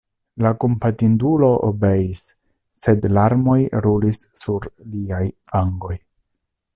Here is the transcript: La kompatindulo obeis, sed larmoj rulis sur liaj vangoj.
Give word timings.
La 0.43 0.51
kompatindulo 0.63 1.49
obeis, 1.67 2.23
sed 2.85 3.05
larmoj 3.19 3.59
rulis 3.87 4.23
sur 4.43 4.69
liaj 4.97 5.25
vangoj. 5.31 5.97